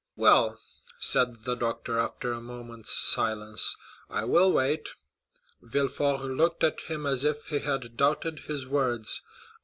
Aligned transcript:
"Well," 0.15 0.59
said 0.97 1.43
the 1.43 1.53
doctor, 1.53 1.99
after 1.99 2.31
a 2.31 2.41
moment's 2.41 2.89
silence, 2.91 3.75
"I 4.09 4.25
will 4.25 4.51
wait." 4.51 4.89
Villefort 5.61 6.21
looked 6.21 6.63
at 6.63 6.79
him 6.79 7.05
as 7.05 7.23
if 7.23 7.49
he 7.49 7.59
had 7.59 7.97
doubted 7.97 8.39
his 8.39 8.65
words. 8.65 9.21